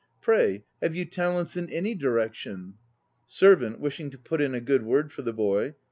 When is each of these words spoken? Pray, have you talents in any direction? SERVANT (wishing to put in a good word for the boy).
Pray, 0.19 0.63
have 0.81 0.95
you 0.95 1.05
talents 1.05 1.55
in 1.55 1.69
any 1.69 1.93
direction? 1.93 2.73
SERVANT 3.27 3.79
(wishing 3.79 4.09
to 4.09 4.17
put 4.17 4.41
in 4.41 4.55
a 4.55 4.59
good 4.59 4.81
word 4.81 5.11
for 5.11 5.21
the 5.21 5.31
boy). 5.31 5.75